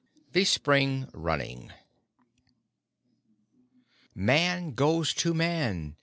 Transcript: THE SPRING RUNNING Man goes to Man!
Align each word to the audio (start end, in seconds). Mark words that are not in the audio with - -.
THE 0.33 0.45
SPRING 0.45 1.09
RUNNING 1.13 1.73
Man 4.15 4.71
goes 4.73 5.13
to 5.13 5.35
Man! 5.35 5.95